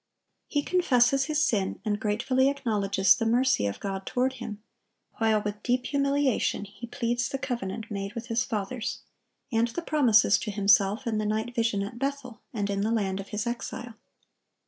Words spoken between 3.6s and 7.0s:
of God toward him, while with deep humiliation he